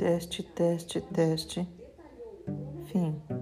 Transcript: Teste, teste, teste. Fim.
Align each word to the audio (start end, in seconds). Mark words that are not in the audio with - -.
Teste, 0.00 0.42
teste, 0.54 1.02
teste. 1.12 1.66
Fim. 2.86 3.39